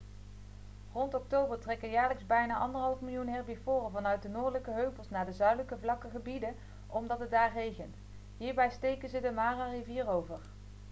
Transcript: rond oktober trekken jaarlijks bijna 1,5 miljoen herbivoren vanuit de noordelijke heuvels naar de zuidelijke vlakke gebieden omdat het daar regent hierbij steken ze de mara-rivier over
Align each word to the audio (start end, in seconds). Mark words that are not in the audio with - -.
rond 0.93 1.13
oktober 1.13 1.59
trekken 1.59 1.89
jaarlijks 1.89 2.25
bijna 2.25 2.69
1,5 2.97 3.01
miljoen 3.01 3.27
herbivoren 3.27 3.91
vanuit 3.91 4.21
de 4.21 4.29
noordelijke 4.29 4.71
heuvels 4.71 5.09
naar 5.09 5.25
de 5.25 5.33
zuidelijke 5.33 5.77
vlakke 5.79 6.09
gebieden 6.09 6.55
omdat 6.87 7.19
het 7.19 7.31
daar 7.31 7.53
regent 7.53 7.95
hierbij 8.37 8.69
steken 8.71 9.09
ze 9.09 9.21
de 9.21 9.31
mara-rivier 9.31 10.09
over 10.09 10.39